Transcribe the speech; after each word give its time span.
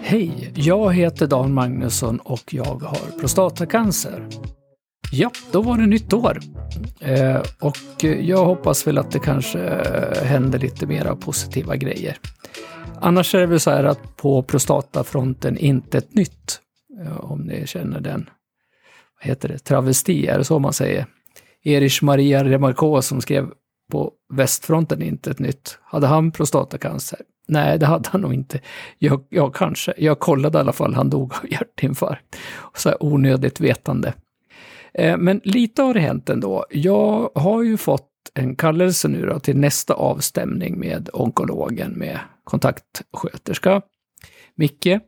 Hej, 0.00 0.52
jag 0.54 0.94
heter 0.94 1.26
Dan 1.26 1.54
Magnusson 1.54 2.18
och 2.18 2.54
jag 2.54 2.64
har 2.64 3.18
prostatacancer. 3.20 4.28
Ja, 5.12 5.30
då 5.52 5.62
var 5.62 5.78
det 5.78 5.86
nytt 5.86 6.12
år. 6.12 6.40
Eh, 7.00 7.42
och 7.60 8.04
jag 8.04 8.44
hoppas 8.44 8.86
väl 8.86 8.98
att 8.98 9.10
det 9.10 9.18
kanske 9.18 9.60
eh, 9.60 10.24
händer 10.24 10.58
lite 10.58 10.86
mera 10.86 11.16
positiva 11.16 11.76
grejer. 11.76 12.16
Annars 13.00 13.34
är 13.34 13.40
det 13.40 13.46
väl 13.46 13.60
så 13.60 13.70
här 13.70 13.84
att 13.84 14.16
på 14.16 14.42
prostatafronten 14.42 15.58
inte 15.58 15.98
ett 15.98 16.14
nytt, 16.14 16.60
eh, 17.02 17.20
om 17.20 17.40
ni 17.40 17.66
känner 17.66 18.00
den, 18.00 18.30
vad 19.20 19.28
heter 19.28 19.48
det, 19.48 19.58
travesti, 19.58 20.26
är 20.26 20.38
det 20.38 20.44
så 20.44 20.58
man 20.58 20.72
säger? 20.72 21.06
Erich 21.64 22.02
Maria 22.02 22.44
Remarquault 22.44 23.04
som 23.04 23.20
skrev 23.20 23.50
på 23.92 24.12
västfronten 24.32 25.02
inte 25.02 25.30
ett 25.30 25.38
nytt. 25.38 25.78
Hade 25.82 26.06
han 26.06 26.30
prostatacancer? 26.30 27.18
Nej, 27.48 27.78
det 27.78 27.86
hade 27.86 28.08
han 28.08 28.20
nog 28.20 28.34
inte. 28.34 28.60
Jag, 28.98 29.24
jag 29.28 29.54
kanske. 29.54 29.94
Jag 29.98 30.18
kollade 30.18 30.58
i 30.58 30.60
alla 30.60 30.72
fall, 30.72 30.94
han 30.94 31.10
dog 31.10 31.32
av 31.34 31.52
hjärtinfarkt. 31.52 32.36
Så 32.74 32.88
här 32.88 33.02
onödigt 33.02 33.60
vetande. 33.60 34.14
Eh, 34.94 35.16
men 35.16 35.40
lite 35.44 35.82
har 35.82 35.94
det 35.94 36.00
hänt 36.00 36.28
ändå. 36.28 36.66
Jag 36.70 37.30
har 37.34 37.62
ju 37.62 37.76
fått 37.76 38.08
en 38.34 38.56
kallelse 38.56 39.08
nu 39.08 39.26
då 39.26 39.38
till 39.38 39.56
nästa 39.56 39.94
avstämning 39.94 40.78
med 40.78 41.10
onkologen, 41.12 41.92
med 41.92 42.18
kontaktsköterska, 42.44 43.82
Micke. 44.54 44.98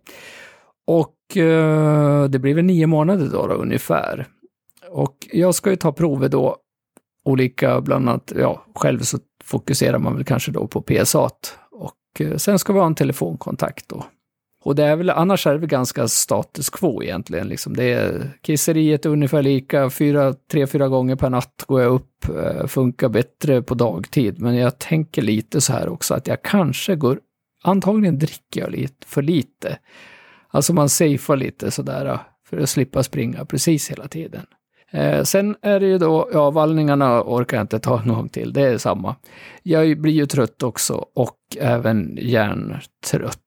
Och 0.86 1.36
eh, 1.36 2.24
det 2.24 2.38
blir 2.38 2.54
väl 2.54 2.64
nio 2.64 2.86
månader 2.86 3.28
då, 3.32 3.46
då 3.46 3.54
ungefär. 3.54 4.26
Och 4.90 5.28
jag 5.32 5.54
ska 5.54 5.70
ju 5.70 5.76
ta 5.76 5.92
prover 5.92 6.28
då, 6.28 6.56
olika, 7.24 7.80
bland 7.80 8.08
annat, 8.08 8.32
ja, 8.36 8.64
själv 8.74 9.00
så 9.00 9.18
fokuserar 9.44 9.98
man 9.98 10.14
väl 10.14 10.24
kanske 10.24 10.52
då 10.52 10.66
på 10.66 10.82
PSA. 10.82 11.30
Och 11.70 12.20
eh, 12.20 12.36
sen 12.36 12.58
ska 12.58 12.72
vi 12.72 12.78
ha 12.78 12.86
en 12.86 12.94
telefonkontakt 12.94 13.88
då. 13.88 14.04
Och 14.64 14.74
det 14.74 14.84
är 14.84 14.96
väl, 14.96 15.10
annars 15.10 15.46
är 15.46 15.52
det 15.52 15.58
väl 15.58 15.68
ganska 15.68 16.08
status 16.08 16.70
quo 16.70 17.02
egentligen. 17.02 17.48
Liksom. 17.48 17.76
Det 17.76 17.92
är, 17.92 18.30
kisseriet 18.42 19.06
är 19.06 19.10
ungefär 19.10 19.42
lika, 19.42 19.90
fyra, 19.90 20.34
tre, 20.50 20.66
fyra 20.66 20.88
gånger 20.88 21.16
per 21.16 21.30
natt 21.30 21.64
går 21.66 21.82
jag 21.82 21.92
upp, 21.92 22.28
eh, 22.28 22.66
funkar 22.66 23.08
bättre 23.08 23.62
på 23.62 23.74
dagtid. 23.74 24.40
Men 24.40 24.54
jag 24.56 24.78
tänker 24.78 25.22
lite 25.22 25.60
så 25.60 25.72
här 25.72 25.88
också 25.88 26.14
att 26.14 26.26
jag 26.26 26.42
kanske 26.42 26.96
går, 26.96 27.18
antagligen 27.62 28.18
dricker 28.18 28.60
jag 28.60 28.70
lite 28.70 29.06
för 29.06 29.22
lite. 29.22 29.78
Alltså 30.48 30.72
man 30.72 30.88
safear 30.88 31.36
lite 31.36 31.70
sådär 31.70 32.18
för 32.46 32.58
att 32.58 32.70
slippa 32.70 33.02
springa 33.02 33.44
precis 33.44 33.90
hela 33.90 34.08
tiden. 34.08 34.46
Eh, 34.90 35.22
sen 35.22 35.56
är 35.62 35.80
det 35.80 35.86
ju 35.86 35.98
då, 35.98 36.28
ja, 36.32 36.50
vallningarna 36.50 37.22
orkar 37.22 37.56
jag 37.56 37.64
inte 37.64 37.78
ta 37.78 38.00
en 38.02 38.08
gång 38.08 38.28
till, 38.28 38.52
det 38.52 38.62
är 38.62 38.78
samma. 38.78 39.16
Jag 39.62 40.00
blir 40.00 40.12
ju 40.12 40.26
trött 40.26 40.62
också 40.62 41.04
och 41.14 41.38
även 41.60 42.18
hjärntrött. 42.20 43.38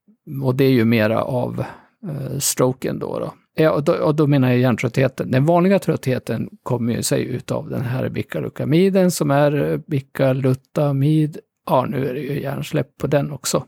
Och 0.43 0.55
det 0.55 0.63
är 0.63 0.71
ju 0.71 0.85
mera 0.85 1.23
av 1.23 1.65
eh, 2.09 2.39
stroken 2.39 2.99
då. 2.99 3.19
då. 3.19 3.33
Ja, 3.55 3.71
och 3.71 3.83
då, 3.83 3.93
och 3.93 4.15
då 4.15 4.27
menar 4.27 4.49
jag 4.49 4.57
hjärntröttheten. 4.57 5.31
Den 5.31 5.45
vanliga 5.45 5.79
tröttheten 5.79 6.49
kommer 6.63 6.93
ju 6.93 7.03
sig 7.03 7.25
utav 7.25 7.69
den 7.69 7.81
här 7.81 8.09
bikalukamiden 8.09 9.11
som 9.11 9.31
är 9.31 9.81
bikalutamid. 9.87 11.37
Ja, 11.65 11.85
nu 11.89 12.09
är 12.09 12.13
det 12.13 12.19
ju 12.19 12.41
hjärnsläpp 12.41 12.97
på 12.97 13.07
den 13.07 13.31
också. 13.31 13.65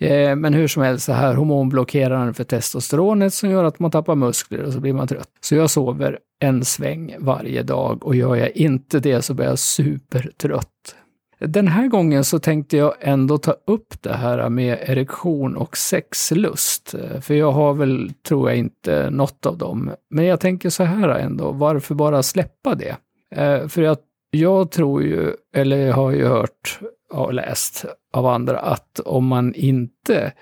Eh, 0.00 0.36
men 0.36 0.54
hur 0.54 0.68
som 0.68 0.82
helst, 0.82 1.04
så 1.04 1.12
här 1.12 1.34
hormonblockeraren 1.34 2.34
för 2.34 2.44
testosteronet 2.44 3.34
som 3.34 3.50
gör 3.50 3.64
att 3.64 3.78
man 3.78 3.90
tappar 3.90 4.14
muskler 4.14 4.62
och 4.62 4.72
så 4.72 4.80
blir 4.80 4.92
man 4.92 5.08
trött. 5.08 5.30
Så 5.40 5.54
jag 5.54 5.70
sover 5.70 6.18
en 6.40 6.64
sväng 6.64 7.14
varje 7.18 7.62
dag 7.62 8.06
och 8.06 8.16
gör 8.16 8.36
jag 8.36 8.50
inte 8.50 9.00
det 9.00 9.22
så 9.22 9.34
blir 9.34 9.46
jag 9.46 9.58
supertrött. 9.58 10.96
Den 11.38 11.68
här 11.68 11.88
gången 11.88 12.24
så 12.24 12.38
tänkte 12.38 12.76
jag 12.76 12.94
ändå 13.00 13.38
ta 13.38 13.56
upp 13.66 14.02
det 14.02 14.12
här 14.12 14.48
med 14.48 14.78
erektion 14.82 15.56
och 15.56 15.76
sexlust. 15.76 16.94
Eh, 16.94 17.20
för 17.20 17.34
jag 17.34 17.52
har 17.52 17.74
väl, 17.74 18.12
tror 18.28 18.50
jag, 18.50 18.58
inte 18.58 19.10
något 19.10 19.46
av 19.46 19.58
dem. 19.58 19.90
Men 20.10 20.24
jag 20.24 20.40
tänker 20.40 20.70
så 20.70 20.84
här 20.84 21.08
ändå, 21.08 21.52
varför 21.52 21.94
bara 21.94 22.22
släppa 22.22 22.74
det? 22.74 22.96
Eh, 23.30 23.68
för 23.68 23.82
jag, 23.82 23.96
jag 24.30 24.70
tror 24.70 25.02
ju, 25.02 25.32
eller 25.56 25.76
jag 25.76 25.94
har 25.94 26.10
ju 26.10 26.26
hört 26.26 26.80
och 27.10 27.34
läst 27.34 27.84
av 28.12 28.26
andra, 28.26 28.58
att 28.58 29.00
om 29.00 29.26
man 29.26 29.54
inte 29.54 30.32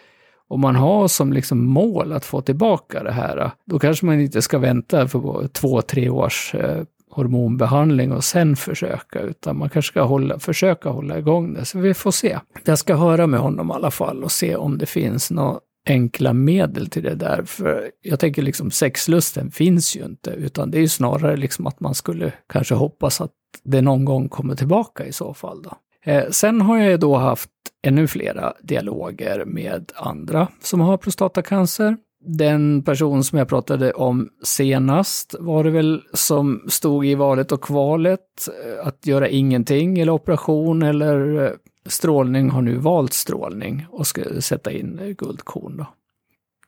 om 0.49 0.61
man 0.61 0.77
har 0.77 1.09
som 1.09 1.33
liksom 1.33 1.67
mål 1.67 2.13
att 2.13 2.25
få 2.25 2.41
tillbaka 2.41 3.03
det 3.03 3.13
här, 3.13 3.51
då 3.65 3.79
kanske 3.79 4.07
man 4.07 4.21
inte 4.21 4.43
ska 4.43 4.59
vänta 4.59 5.09
för 5.09 5.49
två, 5.49 5.83
tre 5.83 6.09
års 6.09 6.55
eh, 6.55 6.83
hormonbehandling 7.11 8.13
och 8.13 8.25
sen 8.25 8.57
försöka, 8.57 9.21
utan 9.21 9.59
man 9.59 9.69
kanske 9.69 9.93
ska 9.93 10.03
hålla, 10.03 10.39
försöka 10.39 10.89
hålla 10.89 11.19
igång 11.19 11.55
det. 11.55 11.65
Så 11.65 11.79
vi 11.79 11.95
får 11.95 12.11
se. 12.11 12.39
Jag 12.65 12.79
ska 12.79 12.97
höra 12.97 13.27
med 13.27 13.41
honom 13.41 13.71
i 13.71 13.73
alla 13.73 13.91
fall 13.91 14.25
och 14.25 14.33
se 14.33 14.57
om 14.57 14.79
det 14.79 14.87
finns 14.87 15.31
några 15.31 15.61
enkla 15.87 16.33
medel 16.33 16.87
till 16.87 17.03
det 17.03 17.15
där. 17.15 17.43
För 17.45 17.91
jag 18.03 18.21
tänker 18.21 18.43
liksom 18.43 18.71
sexlusten 18.71 19.51
finns 19.51 19.97
ju 19.97 20.05
inte, 20.05 20.31
utan 20.31 20.71
det 20.71 20.79
är 20.79 20.83
ju 20.83 20.89
snarare 20.89 21.37
liksom 21.37 21.67
att 21.67 21.81
man 21.81 21.95
skulle 21.95 22.33
kanske 22.49 22.75
hoppas 22.75 23.21
att 23.21 23.33
det 23.65 23.83
någon 23.83 24.05
gång 24.05 24.29
kommer 24.29 24.55
tillbaka 24.55 25.07
i 25.07 25.13
så 25.13 25.35
fall. 25.35 25.63
Då. 25.63 25.73
Eh, 26.05 26.25
sen 26.31 26.61
har 26.61 26.79
jag 26.79 27.01
då 27.01 27.17
haft 27.17 27.51
ännu 27.83 28.07
flera 28.09 28.53
dialoger 28.63 29.45
med 29.45 29.93
andra 29.95 30.49
som 30.61 30.81
har 30.81 30.97
prostatacancer. 30.97 31.97
Den 32.25 32.83
person 32.83 33.25
som 33.25 33.39
jag 33.39 33.49
pratade 33.49 33.93
om 33.93 34.29
senast 34.43 35.35
var 35.41 35.65
det 35.65 35.71
väl 35.71 36.03
som 36.13 36.65
stod 36.69 37.07
i 37.07 37.15
valet 37.15 37.53
och 37.53 37.65
kvalet 37.65 38.49
eh, 38.49 38.87
att 38.87 39.07
göra 39.07 39.29
ingenting 39.29 39.99
eller 39.99 40.13
operation 40.13 40.83
eller 40.83 41.45
eh, 41.45 41.51
strålning 41.87 42.51
har 42.51 42.63
nu 42.63 42.77
valt 42.77 43.13
strålning 43.13 43.87
och 43.91 44.07
ska 44.07 44.41
sätta 44.41 44.73
in 44.73 44.99
eh, 44.99 45.09
guldkorn. 45.09 45.77
Då. 45.77 45.87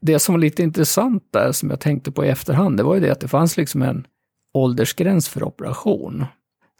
Det 0.00 0.18
som 0.18 0.34
var 0.34 0.40
lite 0.40 0.62
intressant 0.62 1.28
där 1.30 1.52
som 1.52 1.70
jag 1.70 1.80
tänkte 1.80 2.12
på 2.12 2.24
i 2.24 2.28
efterhand, 2.28 2.76
det 2.76 2.82
var 2.82 2.94
ju 2.94 3.00
det 3.00 3.12
att 3.12 3.20
det 3.20 3.28
fanns 3.28 3.56
liksom 3.56 3.82
en 3.82 4.06
åldersgräns 4.54 5.28
för 5.28 5.44
operation. 5.44 6.24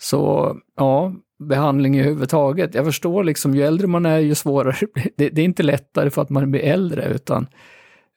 Så 0.00 0.56
ja, 0.76 1.12
behandling 1.44 1.98
överhuvudtaget. 2.00 2.74
Jag 2.74 2.84
förstår 2.84 3.24
liksom, 3.24 3.54
ju 3.54 3.62
äldre 3.62 3.86
man 3.86 4.06
är, 4.06 4.18
ju 4.18 4.34
svårare 4.34 4.76
det, 5.16 5.28
det 5.28 5.40
är 5.40 5.44
inte 5.44 5.62
lättare 5.62 6.10
för 6.10 6.22
att 6.22 6.30
man 6.30 6.50
blir 6.50 6.60
äldre, 6.60 7.04
utan 7.14 7.46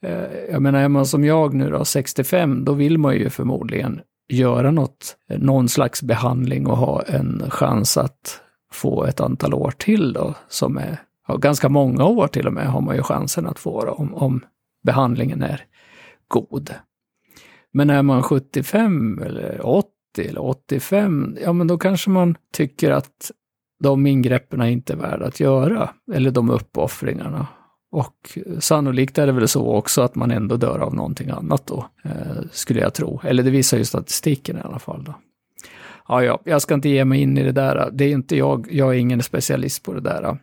eh, 0.05 0.51
jag 0.51 0.61
menar, 0.61 0.79
är 0.79 0.87
man 0.87 1.05
som 1.05 1.23
jag 1.23 1.53
nu 1.53 1.69
då, 1.69 1.85
65, 1.85 2.65
då 2.65 2.73
vill 2.73 2.97
man 2.97 3.15
ju 3.15 3.29
förmodligen 3.29 4.01
göra 4.29 4.71
något, 4.71 5.15
eh, 5.29 5.39
någon 5.39 5.69
slags 5.69 6.03
behandling 6.03 6.67
och 6.67 6.77
ha 6.77 7.01
en 7.01 7.43
chans 7.49 7.97
att 7.97 8.41
få 8.71 9.05
ett 9.05 9.19
antal 9.19 9.53
år 9.53 9.73
till 9.77 10.13
då, 10.13 10.33
som 10.47 10.77
är, 10.77 10.97
ja, 11.27 11.35
ganska 11.35 11.69
många 11.69 12.05
år 12.05 12.27
till 12.27 12.47
och 12.47 12.53
med 12.53 12.67
har 12.67 12.81
man 12.81 12.95
ju 12.95 13.03
chansen 13.03 13.47
att 13.47 13.59
få 13.59 13.85
då, 13.85 13.91
om, 13.91 14.13
om 14.13 14.41
behandlingen 14.83 15.43
är 15.43 15.65
god. 16.27 16.73
Men 17.73 17.89
är 17.89 18.01
man 18.01 18.23
75 18.23 19.21
eller 19.23 19.65
80 19.65 19.96
eller 20.25 20.45
85, 20.45 21.37
ja 21.43 21.53
men 21.53 21.67
då 21.67 21.77
kanske 21.77 22.09
man 22.09 22.35
tycker 22.53 22.91
att 22.91 23.31
de 23.79 24.07
ingreppen 24.07 24.61
är 24.61 24.67
inte 24.67 24.93
är 24.93 24.97
värda 24.97 25.25
att 25.25 25.39
göra, 25.39 25.89
eller 26.13 26.31
de 26.31 26.49
uppoffringarna. 26.49 27.47
Och 27.91 28.37
sannolikt 28.59 29.17
är 29.17 29.25
det 29.25 29.31
väl 29.31 29.47
så 29.47 29.75
också 29.75 30.01
att 30.01 30.15
man 30.15 30.31
ändå 30.31 30.57
dör 30.57 30.79
av 30.79 30.95
någonting 30.95 31.29
annat 31.29 31.67
då, 31.67 31.85
eh, 32.03 32.11
skulle 32.51 32.79
jag 32.79 32.93
tro. 32.93 33.21
Eller 33.23 33.43
det 33.43 33.51
visar 33.51 33.77
ju 33.77 33.85
statistiken 33.85 34.57
i 34.57 34.61
alla 34.61 34.79
fall. 34.79 35.03
Då. 35.03 35.15
Ja, 36.07 36.23
ja, 36.23 36.39
jag 36.43 36.61
ska 36.61 36.73
inte 36.73 36.89
ge 36.89 37.05
mig 37.05 37.21
in 37.21 37.37
i 37.37 37.43
det 37.43 37.51
där. 37.51 37.89
Det 37.93 38.05
är 38.05 38.11
inte 38.11 38.37
jag, 38.37 38.67
jag 38.71 38.95
är 38.95 38.99
ingen 38.99 39.23
specialist 39.23 39.83
på 39.83 39.93
det 39.93 40.01
där. 40.01 40.37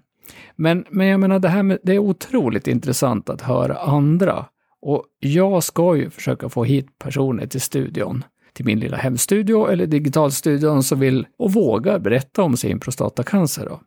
Men, 0.57 0.85
men 0.91 1.07
jag 1.07 1.21
menar, 1.21 1.39
det 1.39 1.49
här 1.49 1.63
med, 1.63 1.79
det 1.83 1.95
är 1.95 1.99
otroligt 1.99 2.67
intressant 2.67 3.31
att 3.31 3.41
höra 3.41 3.77
andra. 3.77 4.47
Och 4.81 5.05
jag 5.19 5.63
ska 5.63 5.97
ju 5.97 6.11
försöka 6.11 6.49
få 6.49 6.65
hit 6.65 6.99
personer 6.99 7.47
till 7.47 7.61
studion 7.61 8.25
till 8.55 8.65
min 8.65 8.81
lilla 8.81 8.97
hemstudio 8.97 9.67
eller 9.67 9.87
digitalstudion 9.87 10.83
som 10.83 11.01
vill 11.01 11.27
och 11.39 11.53
vågar 11.53 11.99
berätta 11.99 12.43
om 12.43 12.57
sin 12.57 12.81
prostatacancer. 12.81 13.67
Då. 13.67 13.81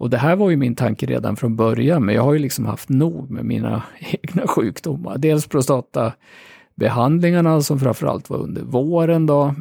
Och 0.00 0.10
det 0.10 0.18
här 0.18 0.36
var 0.36 0.50
ju 0.50 0.56
min 0.56 0.74
tanke 0.74 1.06
redan 1.06 1.36
från 1.36 1.56
början, 1.56 2.04
men 2.04 2.14
jag 2.14 2.22
har 2.22 2.32
ju 2.32 2.38
liksom 2.38 2.66
haft 2.66 2.88
nog 2.88 3.30
med 3.30 3.44
mina 3.44 3.82
egna 4.22 4.46
sjukdomar. 4.46 5.18
Dels 5.18 5.46
prostatabehandlingarna 5.46 7.62
som 7.62 7.80
framförallt 7.80 8.30
var 8.30 8.38
under 8.38 8.62
våren 8.62 9.26
då, 9.26 9.54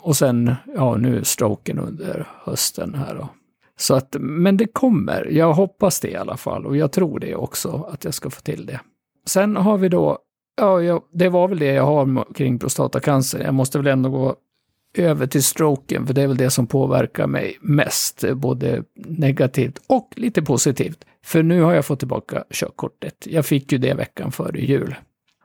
och 0.00 0.16
sen, 0.16 0.54
ja 0.76 0.96
nu 0.96 1.24
stroken 1.24 1.78
under 1.78 2.26
hösten 2.44 2.94
här 2.94 3.14
då. 3.14 3.28
Så 3.78 3.94
att, 3.94 4.16
men 4.20 4.56
det 4.56 4.66
kommer, 4.66 5.28
jag 5.30 5.52
hoppas 5.52 6.00
det 6.00 6.10
i 6.10 6.16
alla 6.16 6.36
fall, 6.36 6.66
och 6.66 6.76
jag 6.76 6.92
tror 6.92 7.20
det 7.20 7.34
också, 7.34 7.88
att 7.92 8.04
jag 8.04 8.14
ska 8.14 8.30
få 8.30 8.40
till 8.40 8.66
det. 8.66 8.80
Sen 9.26 9.56
har 9.56 9.78
vi 9.78 9.88
då 9.88 10.18
Ja, 10.60 10.82
jag, 10.82 11.02
det 11.12 11.28
var 11.28 11.48
väl 11.48 11.58
det 11.58 11.72
jag 11.72 11.86
har 11.86 12.34
kring 12.34 12.58
prostatacancer. 12.58 13.40
Jag 13.44 13.54
måste 13.54 13.78
väl 13.78 13.86
ändå 13.86 14.10
gå 14.10 14.36
över 14.98 15.26
till 15.26 15.42
stroken, 15.44 16.06
för 16.06 16.14
det 16.14 16.22
är 16.22 16.26
väl 16.26 16.36
det 16.36 16.50
som 16.50 16.66
påverkar 16.66 17.26
mig 17.26 17.58
mest, 17.60 18.24
både 18.34 18.84
negativt 19.06 19.78
och 19.86 20.12
lite 20.16 20.42
positivt. 20.42 21.04
För 21.24 21.42
nu 21.42 21.62
har 21.62 21.72
jag 21.72 21.84
fått 21.84 21.98
tillbaka 21.98 22.44
körkortet. 22.50 23.26
Jag 23.26 23.46
fick 23.46 23.72
ju 23.72 23.78
det 23.78 23.94
veckan 23.94 24.32
före 24.32 24.60
jul. 24.60 24.94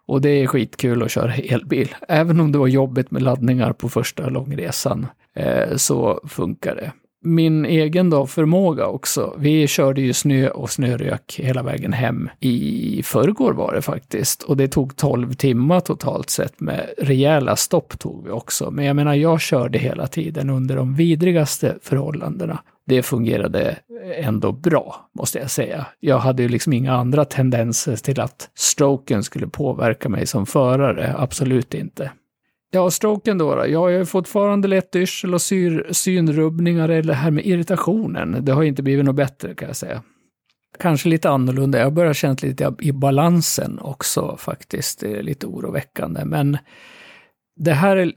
Och 0.08 0.22
det 0.22 0.30
är 0.30 0.48
skitkul 0.48 1.04
att 1.04 1.12
köra 1.12 1.36
elbil, 1.36 1.96
även 2.08 2.40
om 2.40 2.52
det 2.52 2.58
var 2.58 2.68
jobbigt 2.68 3.12
med 3.12 3.22
laddningar 3.22 3.74
på 3.74 3.90
första 3.90 4.30
långresan. 4.30 5.08
eh, 5.34 5.76
så 5.76 6.20
funkar 6.28 6.76
det. 6.76 6.92
Min 7.26 7.66
egen 7.66 8.10
då 8.10 8.28
förmåga 8.28 8.88
också. 8.88 9.36
Vi 9.38 9.68
körde 9.68 10.02
ju 10.02 10.14
snö 10.14 10.50
och 10.50 10.70
snörök 10.70 11.40
hela 11.44 11.64
vägen 11.64 11.94
hem. 11.94 12.30
I 12.40 13.02
förrgår 13.04 13.54
var 13.54 13.74
det 13.74 13.82
faktiskt. 13.82 14.44
Och 14.44 14.58
det 14.58 14.68
tog 14.68 14.96
12 14.96 15.34
timmar 15.34 15.80
totalt 15.80 16.30
sett 16.30 16.60
med 16.60 16.90
rejäla 16.98 17.56
stopp 17.56 18.00
tog 18.00 18.24
vi 18.26 18.32
också. 18.32 18.72
Men 18.72 18.86
jag 18.86 18.96
menar, 18.96 19.14
jag 19.14 19.42
körde 19.42 19.78
hela 19.78 20.08
tiden 20.08 20.50
under 20.50 20.76
de 20.76 20.96
vidrigaste 20.96 21.76
förhållandena 21.82 22.60
det 22.86 23.04
fungerade 23.04 23.78
ändå 24.16 24.52
bra, 24.52 25.10
måste 25.14 25.40
jag 25.40 25.52
säga. 25.52 25.86
Jag 26.00 26.20
hade 26.20 26.44
ju 26.44 26.50
liksom 26.50 26.74
inga 26.74 26.94
andra 26.94 27.26
tendenser 27.26 27.96
till 27.96 28.20
att 28.20 28.50
stroken 28.56 29.24
skulle 29.24 29.48
påverka 29.48 30.10
mig 30.10 30.26
som 30.26 30.46
förare, 30.46 31.16
absolut 31.18 31.74
inte. 31.74 32.12
Ja, 32.76 32.92
stroken 32.92 33.38
då, 33.38 33.56
då. 33.56 33.68
Jag 33.68 33.80
har 33.80 33.90
ju 33.90 34.06
fortfarande 34.06 34.68
lätt 34.68 34.96
yrsel 34.96 35.34
och 35.34 35.42
syr, 35.42 35.88
synrubbningar 35.92 36.90
eller 36.90 37.08
det 37.08 37.14
här 37.14 37.32
med 37.32 37.46
irritationen. 37.46 38.46
Det 38.46 38.52
har 38.52 38.64
inte 38.64 38.84
blivit 38.84 39.06
något 39.06 39.16
bättre 39.16 39.56
kan 39.56 39.68
jag 39.68 39.78
säga. 39.78 40.02
Kanske 40.80 41.10
lite 41.10 41.30
annorlunda. 41.30 41.80
Jag 41.80 41.94
börjar 41.94 42.14
känna 42.14 42.36
lite 42.42 42.74
i 42.80 42.92
balansen 42.92 43.80
också 43.80 44.38
faktiskt. 44.40 45.00
Det 45.00 45.18
är 45.18 45.24
lite 45.24 45.48
oroväckande. 45.48 46.26
Men 46.26 46.58
det 47.60 47.74
här, 47.74 47.98
är, 47.98 48.12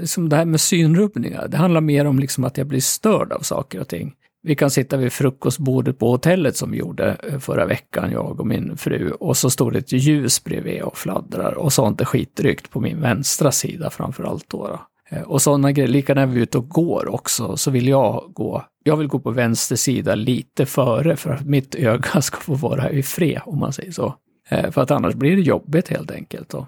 liksom 0.00 0.28
det 0.28 0.36
här 0.36 0.44
med 0.44 0.60
synrubbningar, 0.60 1.48
det 1.48 1.56
handlar 1.56 1.80
mer 1.80 2.04
om 2.04 2.18
liksom 2.18 2.44
att 2.44 2.58
jag 2.58 2.66
blir 2.66 2.80
störd 2.80 3.32
av 3.32 3.40
saker 3.40 3.80
och 3.80 3.88
ting. 3.88 4.14
Vi 4.48 4.54
kan 4.54 4.70
sitta 4.70 4.96
vid 4.96 5.12
frukostbordet 5.12 5.98
på 5.98 6.10
hotellet 6.10 6.56
som 6.56 6.70
vi 6.70 6.78
gjorde 6.78 7.16
eh, 7.22 7.38
förra 7.38 7.66
veckan, 7.66 8.10
jag 8.12 8.40
och 8.40 8.46
min 8.46 8.76
fru, 8.76 9.10
och 9.10 9.36
så 9.36 9.50
står 9.50 9.70
det 9.70 9.78
ett 9.78 9.92
ljus 9.92 10.44
bredvid 10.44 10.82
och 10.82 10.98
fladdrar 10.98 11.52
och 11.52 11.72
sånt 11.72 12.00
är 12.00 12.04
skitryckt 12.04 12.70
på 12.70 12.80
min 12.80 13.00
vänstra 13.00 13.52
sida 13.52 13.90
framför 13.90 14.24
allt 14.24 14.44
då. 14.48 14.66
då. 14.66 14.80
Eh, 15.16 15.22
och 15.22 15.42
sådana 15.42 15.72
grejer, 15.72 15.88
lika 15.88 16.14
när 16.14 16.26
vi 16.26 16.38
är 16.38 16.42
ute 16.42 16.58
och 16.58 16.68
går 16.68 17.14
också, 17.14 17.56
så 17.56 17.70
vill 17.70 17.88
jag 17.88 18.30
gå, 18.34 18.64
jag 18.84 18.96
vill 18.96 19.08
gå 19.08 19.18
på 19.18 19.30
vänster 19.30 19.76
sida 19.76 20.14
lite 20.14 20.66
före 20.66 21.16
för 21.16 21.30
att 21.30 21.46
mitt 21.46 21.74
öga 21.74 22.20
ska 22.22 22.36
få 22.36 22.54
vara 22.54 22.90
i 22.90 23.02
fred, 23.02 23.40
om 23.44 23.58
man 23.58 23.72
säger 23.72 23.92
så. 23.92 24.14
Eh, 24.48 24.70
för 24.70 24.82
att 24.82 24.90
annars 24.90 25.14
blir 25.14 25.36
det 25.36 25.42
jobbigt 25.42 25.88
helt 25.88 26.10
enkelt. 26.10 26.48
Då. 26.48 26.66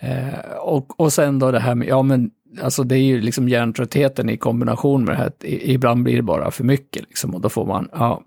Eh, 0.00 0.56
och, 0.60 1.00
och 1.00 1.12
sen 1.12 1.38
då 1.38 1.50
det 1.50 1.60
här 1.60 1.74
med, 1.74 1.88
ja 1.88 2.02
men 2.02 2.30
alltså 2.62 2.82
det 2.82 2.96
är 2.96 3.02
ju 3.02 3.20
liksom 3.20 3.48
hjärntröttheten 3.48 4.28
i 4.28 4.36
kombination 4.36 5.04
med 5.04 5.14
det 5.14 5.18
här, 5.18 5.32
ibland 5.44 6.02
blir 6.02 6.16
det 6.16 6.22
bara 6.22 6.50
för 6.50 6.64
mycket 6.64 7.02
liksom 7.02 7.34
och 7.34 7.40
då 7.40 7.48
får 7.48 7.66
man, 7.66 7.88
ja, 7.92 8.22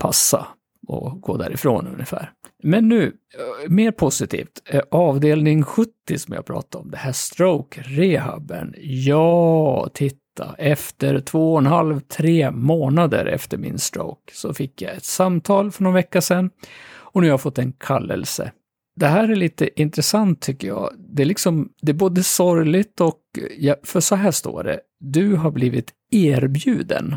passa 0.00 0.46
och 0.86 1.20
gå 1.20 1.36
därifrån 1.36 1.86
ungefär. 1.86 2.32
Men 2.62 2.88
nu, 2.88 3.04
eh, 3.04 3.70
mer 3.70 3.90
positivt, 3.90 4.62
eh, 4.66 4.82
avdelning 4.90 5.62
70 5.62 5.90
som 6.16 6.34
jag 6.34 6.46
pratade 6.46 6.84
om, 6.84 6.90
det 6.90 6.96
här 6.96 7.12
stroke-rehaben. 7.12 8.74
Ja, 8.78 9.88
titta, 9.94 10.54
efter 10.58 11.20
två 11.20 11.52
och 11.52 11.58
en 11.58 11.66
halv, 11.66 12.00
tre 12.00 12.50
månader 12.50 13.26
efter 13.26 13.58
min 13.58 13.78
stroke 13.78 14.32
så 14.34 14.54
fick 14.54 14.82
jag 14.82 14.94
ett 14.94 15.04
samtal 15.04 15.70
för 15.70 15.82
någon 15.82 15.94
vecka 15.94 16.20
sedan 16.20 16.50
och 16.90 17.20
nu 17.20 17.26
har 17.26 17.32
jag 17.32 17.40
fått 17.40 17.58
en 17.58 17.72
kallelse 17.72 18.52
det 18.96 19.06
här 19.06 19.28
är 19.28 19.36
lite 19.36 19.80
intressant 19.80 20.40
tycker 20.40 20.68
jag. 20.68 20.90
Det 20.98 21.22
är 21.22 21.26
liksom, 21.26 21.72
det 21.82 21.92
är 21.92 21.96
både 21.96 22.22
sorgligt 22.22 23.00
och, 23.00 23.20
ja, 23.58 23.76
för 23.82 24.00
så 24.00 24.14
här 24.14 24.30
står 24.30 24.64
det, 24.64 24.80
du 25.00 25.36
har 25.36 25.50
blivit 25.50 25.92
erbjuden 26.10 27.16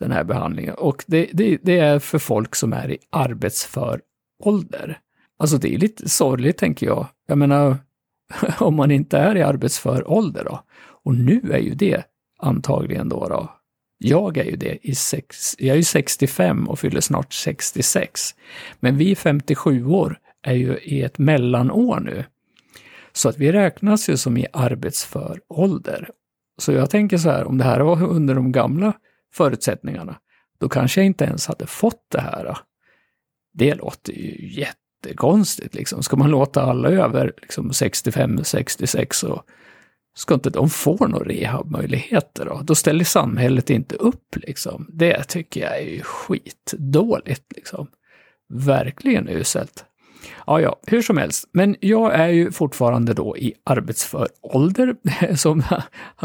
den 0.00 0.12
här 0.12 0.24
behandlingen 0.24 0.74
och 0.74 1.04
det, 1.06 1.30
det, 1.32 1.58
det 1.62 1.78
är 1.78 1.98
för 1.98 2.18
folk 2.18 2.54
som 2.54 2.72
är 2.72 2.90
i 2.90 2.98
arbetsför 3.10 4.00
ålder. 4.42 4.98
Alltså 5.38 5.58
det 5.58 5.74
är 5.74 5.78
lite 5.78 6.08
sorgligt 6.08 6.58
tänker 6.58 6.86
jag. 6.86 7.06
Jag 7.26 7.38
menar, 7.38 7.76
om 8.58 8.74
man 8.74 8.90
inte 8.90 9.18
är 9.18 9.36
i 9.36 9.42
arbetsför 9.42 10.10
ålder 10.10 10.44
då. 10.44 10.60
Och 11.04 11.14
nu 11.14 11.40
är 11.52 11.58
ju 11.58 11.74
det 11.74 12.04
antagligen 12.42 13.08
då, 13.08 13.28
då 13.28 13.50
jag 13.98 14.38
är 14.38 14.44
ju 14.44 14.56
det 14.56 14.78
i 14.82 14.94
sex, 14.94 15.54
jag 15.58 15.72
är 15.72 15.76
ju 15.76 15.84
65 15.84 16.68
och 16.68 16.78
fyller 16.78 17.00
snart 17.00 17.32
66. 17.32 18.34
Men 18.80 18.96
vi 18.96 19.14
57 19.14 19.86
år 19.86 20.18
är 20.42 20.54
ju 20.54 20.78
i 20.78 21.02
ett 21.02 21.18
mellanår 21.18 22.00
nu. 22.00 22.24
Så 23.12 23.28
att 23.28 23.38
vi 23.38 23.52
räknas 23.52 24.08
ju 24.08 24.16
som 24.16 24.36
i 24.36 24.46
arbetsför 24.52 25.40
ålder. 25.48 26.10
Så 26.58 26.72
jag 26.72 26.90
tänker 26.90 27.18
så 27.18 27.30
här, 27.30 27.44
om 27.44 27.58
det 27.58 27.64
här 27.64 27.80
var 27.80 28.02
under 28.02 28.34
de 28.34 28.52
gamla 28.52 28.92
förutsättningarna, 29.32 30.16
då 30.58 30.68
kanske 30.68 31.00
jag 31.00 31.06
inte 31.06 31.24
ens 31.24 31.46
hade 31.46 31.66
fått 31.66 32.06
det 32.12 32.20
här. 32.20 32.58
Det 33.52 33.74
låter 33.74 34.12
ju 34.12 34.50
jättekonstigt 34.50 35.74
liksom. 35.74 36.02
Ska 36.02 36.16
man 36.16 36.30
låta 36.30 36.62
alla 36.62 36.88
över 36.88 37.32
liksom 37.42 37.72
65, 37.72 38.44
66 38.44 39.22
och 39.22 39.44
ska 40.14 40.34
inte 40.34 40.50
de 40.50 40.70
få 40.70 41.06
några 41.06 41.24
rehabmöjligheter 41.24 42.44
då? 42.44 42.60
Då 42.64 42.74
ställer 42.74 43.04
samhället 43.04 43.70
inte 43.70 43.96
upp 43.96 44.36
liksom. 44.36 44.86
Det 44.92 45.24
tycker 45.24 45.60
jag 45.60 45.78
är 45.78 46.02
skitdåligt 46.02 47.44
liksom. 47.56 47.86
Verkligen 48.48 49.28
uselt. 49.28 49.84
Ja, 50.46 50.60
ja, 50.60 50.76
hur 50.86 51.02
som 51.02 51.16
helst. 51.16 51.48
Men 51.52 51.76
jag 51.80 52.14
är 52.14 52.28
ju 52.28 52.52
fortfarande 52.52 53.14
då 53.14 53.36
i 53.36 53.54
arbetsför 53.64 54.28
ålder. 54.42 54.96
Som, 55.36 55.62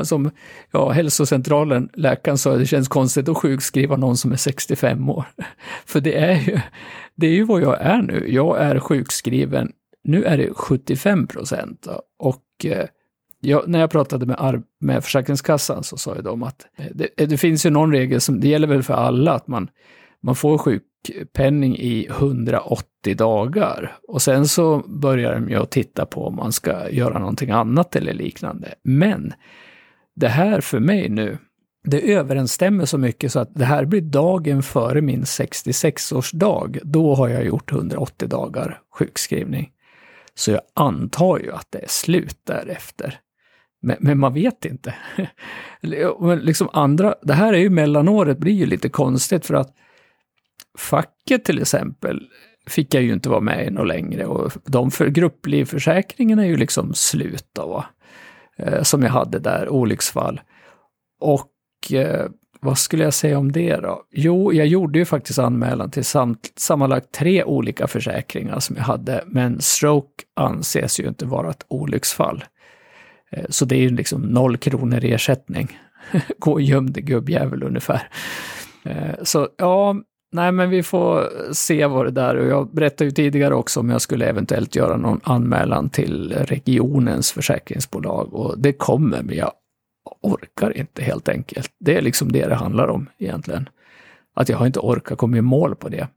som 0.04 0.32
ja, 0.72 0.90
hälsocentralen, 0.90 1.90
läkaren 1.94 2.38
sa, 2.38 2.56
det 2.56 2.66
känns 2.66 2.88
konstigt 2.88 3.30
att 3.30 3.38
sjukskriva 3.38 3.98
någon 3.98 4.18
som 4.18 4.32
är 4.32 4.36
65 4.36 5.10
år. 5.10 5.26
För 5.86 6.02
det 6.02 6.18
är 6.18 6.36
ju, 6.36 6.60
det 7.16 7.28
är 7.28 7.32
ju 7.32 7.44
vad 7.44 7.62
jag 7.62 7.82
är 7.82 8.02
nu. 8.02 8.26
Jag 8.28 8.62
är 8.62 8.80
sjukskriven, 8.80 9.72
nu 10.04 10.24
är 10.24 10.38
det 10.38 10.54
75 10.54 11.28
procent. 11.28 11.88
Och 12.20 12.66
eh, 12.66 12.86
jag, 13.40 13.68
när 13.68 13.80
jag 13.80 13.92
pratade 13.92 14.26
med, 14.26 14.64
med 14.80 15.04
Försäkringskassan 15.04 15.84
så 15.84 15.98
sa 15.98 16.16
ju 16.16 16.22
de 16.22 16.44
att 16.44 16.66
eh, 16.78 16.86
det, 16.94 17.10
eh, 17.18 17.28
det, 17.28 17.38
finns 17.38 17.66
ju 17.66 17.70
någon 17.70 17.92
regel 17.92 18.22
som, 18.22 18.40
det 18.40 18.48
gäller 18.48 18.68
väl 18.68 18.84
för 18.84 18.94
alla, 18.94 19.34
att 19.34 19.48
man, 19.48 19.70
man 20.26 20.36
får 20.36 20.58
sjukpenning 20.58 21.78
i 21.78 22.08
180 22.10 23.16
dagar. 23.16 23.98
Och 24.08 24.22
sen 24.22 24.48
så 24.48 24.78
börjar 24.88 25.34
de 25.34 25.50
ju 25.50 25.56
att 25.56 25.72
titta 25.72 26.06
på 26.06 26.28
om 26.28 26.36
man 26.36 26.52
ska 26.52 26.90
göra 26.90 27.20
någonting 27.20 27.52
annat 27.52 27.96
eller 27.96 28.14
liknande. 28.14 28.76
Men 28.84 29.34
det 30.16 30.28
här 30.28 30.62
för 30.62 30.80
mig 30.80 31.10
nu, 31.10 31.38
det 31.84 32.14
överensstämmer 32.14 32.86
så 32.86 32.98
mycket 32.98 33.32
så 33.32 33.40
att 33.40 33.56
det 33.56 33.66
här 33.66 33.86
blir 33.86 34.02
dagen 34.02 34.64
före 34.64 35.02
min 35.02 35.24
66-årsdag. 35.24 36.80
Då 36.84 37.16
har 37.16 37.30
jag 37.30 37.46
gjort 37.46 37.72
180 37.72 38.28
dagar 38.28 38.82
sjukskrivning. 38.92 39.72
Så 40.36 40.52
jag 40.52 40.62
antar 40.74 41.40
ju 41.40 41.52
att 41.52 41.68
det 41.70 41.80
är 41.80 41.88
slut 41.88 42.38
därefter. 42.44 43.20
Men, 43.82 43.98
men 44.00 44.20
man 44.20 44.34
vet 44.34 44.66
inte. 44.66 44.96
liksom 46.42 46.70
andra, 46.74 47.16
det 47.22 47.34
här 47.34 47.54
är 47.54 47.58
ju 47.58 47.70
mellanåret, 47.70 48.38
blir 48.38 48.54
ju 48.54 48.66
lite 48.66 48.90
konstigt 48.90 49.46
för 49.46 49.54
att 49.54 49.76
facket 50.78 51.46
till 51.46 51.62
exempel 51.62 52.28
fick 52.68 52.94
jag 52.94 53.04
ju 53.04 53.14
inte 53.14 53.30
vara 53.30 53.42
med 53.42 53.68
i 53.68 53.72
något 53.72 53.88
längre 53.88 54.26
och 54.26 54.52
de 54.66 54.92
för 54.92 55.08
grupplivförsäkringen 55.08 56.40
är 56.40 56.46
ju 56.46 56.58
liksom 56.58 56.94
slut 56.94 57.46
då, 57.54 57.86
eh, 58.58 58.82
som 58.82 59.04
jag 59.04 59.10
hade 59.10 59.40
där, 59.40 59.70
olycksfall. 59.70 60.42
Och 61.20 61.94
eh, 61.94 62.26
vad 62.62 62.78
skulle 62.78 63.04
jag 63.04 63.14
säga 63.14 63.38
om 63.38 63.52
det 63.52 63.76
då? 63.76 64.04
Jo, 64.12 64.54
jag 64.54 64.68
gjorde 64.68 65.00
ju 65.00 65.06
faktiskt 65.06 65.40
anmälan 65.40 65.92
till 65.92 66.06
samt, 66.06 66.54
sammanlagt 66.56 67.12
tre 67.12 67.44
olika 67.44 67.88
försäkringar 67.88 68.60
som 68.60 68.76
jag 68.76 68.84
hade, 68.84 69.24
men 69.28 69.62
stroke 69.62 70.24
anses 70.34 71.00
ju 71.00 71.08
inte 71.08 71.26
vara 71.26 71.50
ett 71.50 71.66
olycksfall. 71.68 72.44
Eh, 73.32 73.46
så 73.50 73.66
det 73.66 73.76
är 73.76 73.82
ju 73.82 73.90
liksom 73.90 74.22
noll 74.22 74.58
kronor 74.58 75.06
i 75.06 75.14
ersättning. 75.14 75.80
Gå 76.40 76.52
och 76.52 76.62
göm 76.62 76.94
dig 76.94 77.04
gubbjävel 77.04 77.64
ungefär. 77.64 78.10
Eh, 78.84 79.24
så 79.24 79.50
ja, 79.58 79.96
Nej, 80.32 80.52
men 80.52 80.70
vi 80.70 80.84
får 80.84 81.30
se 81.54 81.86
vad 81.86 82.06
det 82.06 82.12
där 82.12 82.36
och 82.36 82.48
jag 82.48 82.70
berättade 82.72 83.06
ju 83.06 83.12
tidigare 83.12 83.56
också 83.56 83.80
om 83.80 83.90
jag 83.90 84.02
skulle 84.02 84.26
eventuellt 84.26 84.76
göra 84.76 84.98
någon 84.98 85.20
anmälan 85.24 85.90
till 85.90 86.34
regionens 86.34 87.32
försäkringsbolag 87.32 88.34
och 88.34 88.60
det 88.60 88.74
kommer, 88.74 89.24
men 89.24 89.36
jag 89.36 89.52
orkar 90.22 90.78
inte 90.78 91.04
helt 91.04 91.30
enkelt. 91.30 91.72
Det 91.80 91.98
är 91.98 92.02
liksom 92.02 92.32
det 92.32 92.48
det 92.48 92.56
handlar 92.56 92.88
om 92.88 93.10
egentligen. 93.18 93.70
Att 94.34 94.50
jag 94.50 94.58
har 94.58 94.66
inte 94.66 94.80
orkat 94.80 95.18
komma 95.18 95.38
i 95.38 95.42
mål 95.42 95.76
på 95.76 95.90
det. 95.90 96.08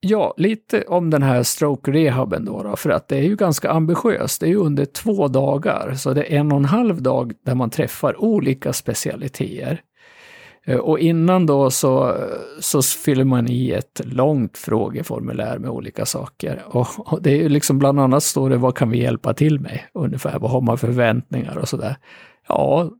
Ja, 0.00 0.34
lite 0.36 0.82
om 0.82 1.10
den 1.10 1.22
här 1.22 1.42
stroke 1.42 1.92
rehaben 1.92 2.44
då, 2.44 2.62
då, 2.62 2.76
för 2.76 2.90
att 2.90 3.08
det 3.08 3.16
är 3.16 3.22
ju 3.22 3.36
ganska 3.36 3.70
ambitiöst. 3.70 4.40
Det 4.40 4.46
är 4.46 4.50
ju 4.50 4.56
under 4.56 4.84
två 4.84 5.28
dagar, 5.28 5.94
så 5.94 6.14
det 6.14 6.34
är 6.34 6.38
en 6.38 6.52
och 6.52 6.58
en 6.58 6.64
halv 6.64 7.02
dag 7.02 7.32
där 7.44 7.54
man 7.54 7.70
träffar 7.70 8.20
olika 8.20 8.72
specialiteter. 8.72 9.82
Eh, 10.66 10.78
och 10.78 10.98
innan 10.98 11.46
då 11.46 11.70
så, 11.70 12.16
så 12.60 12.82
fyller 12.82 13.24
man 13.24 13.50
i 13.50 13.70
ett 13.70 14.00
långt 14.04 14.58
frågeformulär 14.58 15.58
med 15.58 15.70
olika 15.70 16.06
saker. 16.06 16.62
Och, 16.66 17.12
och 17.12 17.22
det 17.22 17.30
är 17.30 17.36
ju 17.36 17.48
liksom 17.48 17.78
bland 17.78 18.00
annat 18.00 18.22
står 18.22 18.50
det 18.50 18.56
vad 18.56 18.76
kan 18.76 18.90
vi 18.90 19.02
hjälpa 19.02 19.34
till 19.34 19.60
med? 19.60 19.80
Ungefär 19.94 20.38
vad 20.38 20.50
har 20.50 20.60
man 20.60 20.78
för 20.78 20.86
förväntningar 20.86 21.56
och 21.56 21.68
sådär. 21.68 21.96
Ja, 22.48 22.90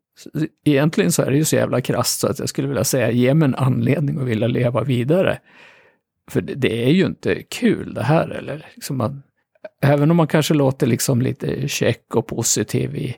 egentligen 0.64 1.12
så 1.12 1.22
är 1.22 1.30
det 1.30 1.36
ju 1.36 1.44
så 1.44 1.56
jävla 1.56 1.80
krasst 1.80 2.20
så 2.20 2.28
att 2.28 2.38
jag 2.38 2.48
skulle 2.48 2.68
vilja 2.68 2.84
säga 2.84 3.10
ge 3.10 3.34
mig 3.34 3.46
en 3.46 3.54
anledning 3.54 4.18
att 4.18 4.26
vilja 4.26 4.46
leva 4.46 4.82
vidare. 4.82 5.38
För 6.30 6.40
det, 6.40 6.54
det 6.54 6.84
är 6.84 6.90
ju 6.90 7.06
inte 7.06 7.42
kul 7.42 7.94
det 7.94 8.02
här. 8.02 8.28
Eller 8.28 8.66
liksom 8.74 8.96
man, 8.96 9.22
även 9.82 10.10
om 10.10 10.16
man 10.16 10.26
kanske 10.26 10.54
låter 10.54 10.86
liksom 10.86 11.22
lite 11.22 11.68
check 11.68 12.14
och 12.14 12.26
positiv 12.26 12.96
i, 12.96 13.16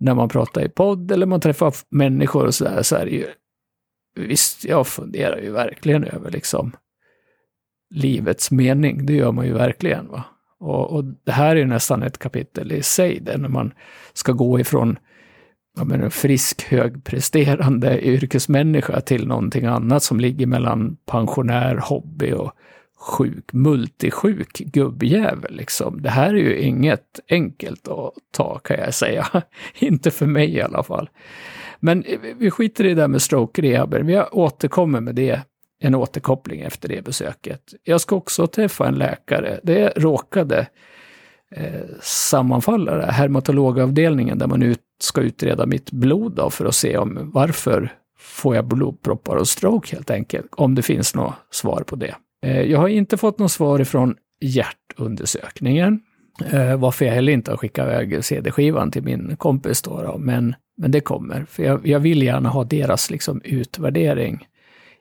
när 0.00 0.14
man 0.14 0.28
pratar 0.28 0.64
i 0.64 0.68
podd 0.68 1.12
eller 1.12 1.26
man 1.26 1.40
träffar 1.40 1.74
människor 1.90 2.46
och 2.46 2.54
sådär 2.54 2.82
så 2.82 2.96
är 2.96 3.04
det 3.04 3.10
ju, 3.10 3.26
visst, 4.14 4.64
jag 4.64 4.86
funderar 4.86 5.40
ju 5.40 5.50
verkligen 5.50 6.04
över 6.04 6.30
liksom 6.30 6.72
livets 7.90 8.50
mening. 8.50 9.06
Det 9.06 9.12
gör 9.12 9.32
man 9.32 9.46
ju 9.46 9.52
verkligen. 9.52 10.08
va. 10.08 10.24
Och, 10.58 10.92
och 10.92 11.04
det 11.04 11.32
här 11.32 11.50
är 11.50 11.60
ju 11.60 11.66
nästan 11.66 12.02
ett 12.02 12.18
kapitel 12.18 12.72
i 12.72 12.82
sig, 12.82 13.20
där 13.20 13.38
när 13.38 13.48
man 13.48 13.74
ska 14.12 14.32
gå 14.32 14.60
ifrån 14.60 14.98
ja, 15.76 15.84
men 15.84 16.02
en 16.02 16.10
frisk, 16.10 16.62
högpresterande 16.62 18.06
yrkesmänniska 18.06 19.00
till 19.00 19.26
någonting 19.26 19.64
annat 19.64 20.02
som 20.02 20.20
ligger 20.20 20.46
mellan 20.46 20.96
pensionär, 21.06 21.76
hobby 21.76 22.32
och 22.32 22.52
sjuk, 22.98 23.52
multisjuk 23.52 24.58
gubbjävel. 24.58 25.56
Liksom. 25.56 26.02
Det 26.02 26.10
här 26.10 26.34
är 26.34 26.38
ju 26.38 26.58
inget 26.58 27.20
enkelt 27.28 27.88
att 27.88 28.12
ta 28.30 28.58
kan 28.58 28.78
jag 28.78 28.94
säga. 28.94 29.26
Inte 29.78 30.10
för 30.10 30.26
mig 30.26 30.54
i 30.54 30.62
alla 30.62 30.82
fall. 30.82 31.10
Men 31.82 32.04
eh, 32.04 32.18
vi 32.38 32.50
skiter 32.50 32.84
i 32.84 32.88
det 32.88 32.94
där 32.94 33.08
med 33.08 33.22
stroke 33.22 33.62
rehaben. 33.62 34.06
Vi 34.06 34.20
återkommer 34.20 35.00
med 35.00 35.14
det, 35.14 35.40
en 35.80 35.94
återkoppling 35.94 36.60
efter 36.60 36.88
det 36.88 37.04
besöket. 37.04 37.74
Jag 37.84 38.00
ska 38.00 38.16
också 38.16 38.46
träffa 38.46 38.88
en 38.88 38.94
läkare. 38.94 39.60
Det 39.62 39.92
råkade 39.96 40.66
eh, 41.56 41.80
sammanfalla, 42.02 42.94
det, 42.94 43.12
hermatologavdelningen, 43.12 44.38
där 44.38 44.46
man 44.46 44.62
ut, 44.62 44.80
ska 45.02 45.20
utreda 45.20 45.66
mitt 45.66 45.90
blod 45.90 46.32
då, 46.32 46.50
för 46.50 46.64
att 46.64 46.74
se 46.74 46.96
om 46.96 47.30
varför 47.34 47.92
får 48.18 48.56
jag 48.56 48.64
blodproppar 48.64 49.36
och 49.36 49.48
stroke 49.48 49.96
helt 49.96 50.10
enkelt, 50.10 50.46
om 50.50 50.74
det 50.74 50.82
finns 50.82 51.14
något 51.14 51.34
svar 51.50 51.82
på 51.86 51.96
det. 51.96 52.14
Eh, 52.46 52.62
jag 52.62 52.78
har 52.78 52.88
inte 52.88 53.16
fått 53.16 53.38
något 53.38 53.52
svar 53.52 53.80
ifrån 53.80 54.16
hjärtundersökningen, 54.40 56.00
eh, 56.52 56.76
varför 56.76 57.04
jag 57.04 57.12
heller 57.12 57.32
inte 57.32 57.50
har 57.50 57.58
skickat 57.58 57.86
iväg 57.86 58.24
CD-skivan 58.24 58.90
till 58.90 59.02
min 59.02 59.36
kompis 59.36 59.82
då, 59.82 60.02
då. 60.02 60.18
Men, 60.18 60.54
men 60.76 60.90
det 60.90 61.00
kommer, 61.00 61.44
för 61.44 61.62
jag, 61.62 61.86
jag 61.86 62.00
vill 62.00 62.22
gärna 62.22 62.48
ha 62.48 62.64
deras 62.64 63.10
liksom, 63.10 63.40
utvärdering 63.44 64.46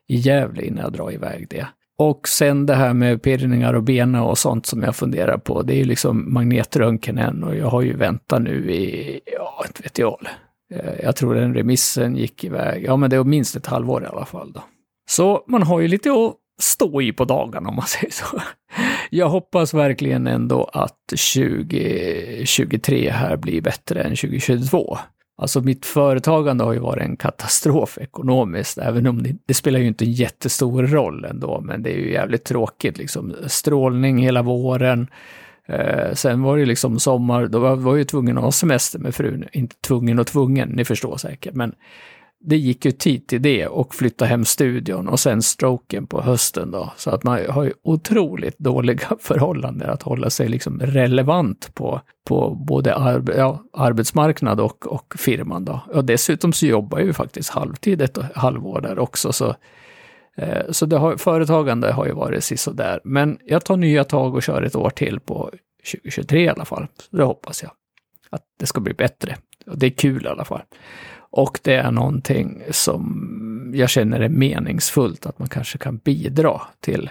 i 0.08 0.16
Gävle 0.16 0.66
innan 0.66 0.84
jag 0.84 0.94
drar 0.94 1.12
iväg 1.12 1.48
det. 1.50 1.68
Och 1.98 2.28
sen 2.28 2.66
det 2.66 2.76
här 2.76 2.94
med 2.94 3.22
pirrningar 3.22 3.74
och 3.74 3.84
bena 3.84 4.24
och 4.24 4.38
sånt 4.38 4.66
som 4.66 4.84
jag 4.84 4.96
funderar 4.96 5.38
på, 5.38 5.62
det 5.62 5.74
är 5.74 5.78
ju 5.78 5.84
liksom 5.84 6.34
magnetröntgen 6.34 7.18
än 7.18 7.44
och 7.44 7.56
jag 7.56 7.68
har 7.68 7.82
ju 7.82 7.98
väntat 7.98 8.42
nu 8.42 8.72
i, 8.72 9.20
ja, 9.38 9.64
inte 9.68 9.84
vet 9.84 9.98
jag. 9.98 10.26
Eh, 10.74 10.94
jag 11.04 11.16
tror 11.16 11.36
den 11.36 11.54
remissen 11.54 12.16
gick 12.16 12.44
iväg, 12.44 12.84
ja 12.88 12.98
men 12.98 13.10
det 13.10 13.16
är 13.16 13.24
minst 13.24 13.56
ett 13.56 13.68
halvår 13.68 14.04
i 14.04 14.06
alla 14.06 14.26
fall 14.26 14.52
då. 14.52 14.64
Så 15.10 15.44
man 15.48 15.64
har 15.64 15.80
ju 15.80 15.88
lite 15.88 16.12
att 16.12 16.36
stå 16.62 17.02
i 17.02 17.14
på 17.14 17.26
dagarna 17.26 17.70
om 17.70 17.76
man 17.76 17.86
säger 17.88 18.12
så. 18.12 18.42
Jag 19.10 19.30
hoppas 19.30 19.74
verkligen 19.74 20.28
ändå 20.28 20.70
att 20.74 21.08
2023 21.08 23.10
här 23.10 23.38
blir 23.38 23.62
bättre 23.62 24.02
än 24.02 24.16
2022. 24.16 24.98
Alltså 25.38 25.62
mitt 25.62 25.86
företagande 25.86 26.64
har 26.64 26.74
ju 26.74 26.80
varit 26.80 27.04
en 27.04 27.18
katastrof 27.18 27.98
ekonomiskt, 27.98 28.78
även 28.78 29.08
om 29.08 29.24
det, 29.24 29.36
det, 29.46 29.54
spelar 29.54 29.80
ju 29.80 29.88
inte 29.88 30.06
en 30.06 30.12
jättestor 30.12 30.84
roll 30.84 31.26
ändå, 31.26 31.62
men 31.62 31.84
det 31.84 31.94
är 31.94 31.98
ju 31.98 32.12
jävligt 32.12 32.44
tråkigt 32.44 32.98
liksom. 32.98 33.36
Strålning 33.48 34.18
hela 34.18 34.42
våren. 34.42 35.08
Eh, 35.68 36.14
sen 36.14 36.44
var 36.44 36.56
det 36.56 36.60
ju 36.60 36.66
liksom 36.66 37.00
sommar, 37.00 37.48
då 37.48 37.60
var, 37.60 37.76
var 37.76 37.92
jag 37.92 37.98
ju 37.98 38.04
tvungen 38.04 38.38
att 38.38 38.44
ha 38.44 38.52
semester 38.52 39.00
med 39.00 39.16
frun. 39.16 39.46
Inte 39.54 39.76
tvungen 39.76 40.20
och 40.20 40.28
tvungen, 40.28 40.70
ni 40.70 40.86
förstår 40.86 41.18
säkert, 41.18 41.54
men 41.54 41.74
det 42.44 42.58
gick 42.58 42.86
ju 42.86 42.92
tid 42.92 43.28
till 43.28 43.42
det 43.42 43.68
och 43.68 43.96
flytta 43.96 44.26
hem 44.26 44.46
studion 44.46 45.08
och 45.08 45.20
sen 45.20 45.42
stroken 45.42 46.08
på 46.08 46.22
hösten 46.22 46.72
då. 46.72 46.94
Så 46.98 47.10
att 47.10 47.24
man 47.24 47.46
har 47.50 47.64
ju 47.64 47.74
otroligt 47.84 48.58
dåliga 48.58 49.08
förhållanden 49.20 49.90
att 49.90 50.02
hålla 50.02 50.30
sig 50.30 50.50
liksom 50.50 50.80
relevant 50.80 51.76
på, 51.76 52.02
på 52.28 52.56
både 52.68 52.96
arbe, 52.96 53.38
ja, 53.38 53.64
arbetsmarknad 53.74 54.60
och, 54.60 54.88
och 54.88 55.14
firman 55.18 55.66
då. 55.66 55.80
Och 55.94 56.06
dessutom 56.06 56.54
så 56.54 56.66
jobbar 56.66 56.98
jag 56.98 57.08
ju 57.08 57.14
faktiskt 57.14 57.50
halvtid 57.50 58.02
ett 58.02 58.18
halvår 58.36 58.82
där 58.82 59.00
också. 59.00 59.34
Så, 59.34 59.56
eh, 60.38 60.64
så 60.70 60.86
det 60.86 60.98
har, 60.98 61.18
företagande 61.18 61.92
har 61.92 62.06
ju 62.06 62.14
varit 62.14 62.44
sisådär. 62.44 63.00
Men 63.04 63.38
jag 63.46 63.66
tar 63.66 63.78
nya 63.78 64.04
tag 64.04 64.36
och 64.36 64.44
kör 64.44 64.62
ett 64.62 64.76
år 64.76 64.90
till 64.90 65.20
på 65.20 65.52
2023 65.92 66.44
i 66.44 66.50
alla 66.50 66.66
fall. 66.66 66.88
Så 67.12 67.18
det 67.18 67.24
hoppas 67.24 67.64
jag. 67.64 67.72
Att 68.30 68.44
det 68.60 68.66
ska 68.66 68.82
bli 68.82 68.94
bättre. 68.94 69.38
Och 69.68 69.78
det 69.78 69.86
är 69.86 69.90
kul 69.90 70.26
i 70.26 70.30
alla 70.30 70.46
fall. 70.46 70.62
Och 71.32 71.60
det 71.64 71.74
är 71.74 71.92
någonting 71.92 72.62
som 72.72 73.72
jag 73.76 73.90
känner 73.90 74.20
är 74.20 74.30
meningsfullt, 74.30 75.26
att 75.26 75.40
man 75.40 75.50
kanske 75.50 75.78
kan 75.78 75.98
bidra 75.98 76.62
till 76.80 77.10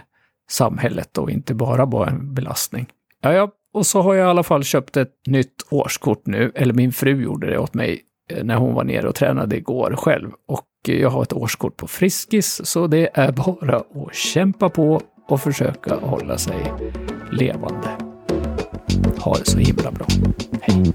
samhället 0.51 1.19
och 1.19 1.31
inte 1.31 1.55
bara 1.55 1.85
vara 1.85 2.11
en 2.11 2.35
belastning. 2.35 2.87
Ja, 3.23 3.33
ja, 3.33 3.51
och 3.73 3.87
så 3.87 4.03
har 4.03 4.15
jag 4.15 4.27
i 4.27 4.31
alla 4.31 4.43
fall 4.43 4.65
köpt 4.65 4.97
ett 4.97 5.13
nytt 5.27 5.67
årskort 5.71 6.27
nu, 6.27 6.53
eller 6.55 6.75
min 6.75 6.93
fru 6.93 7.23
gjorde 7.23 7.51
det 7.51 7.59
åt 7.59 7.75
mig 7.75 8.01
eh, 8.31 8.45
när 8.45 8.57
hon 8.57 8.75
var 8.75 8.85
nere 8.85 9.09
och 9.09 9.15
tränade 9.15 9.57
igår 9.57 9.95
själv. 9.97 10.31
Och 10.49 10.67
jag 10.87 11.11
har 11.11 11.23
ett 11.23 11.33
årskort 11.33 11.77
på 11.77 11.87
Friskis, 11.87 12.61
så 12.65 12.87
det 12.87 13.11
är 13.15 13.33
bara 13.33 13.77
att 13.77 14.15
kämpa 14.15 14.69
på 14.69 15.03
och 15.29 15.41
försöka 15.41 15.95
hålla 15.95 16.39
sig 16.39 16.73
levande. 17.33 17.89
Ha 19.19 19.35
det 19.35 19.47
så 19.47 19.59
himla 19.59 19.91
bra. 19.91 20.07
Hej! 20.61 20.95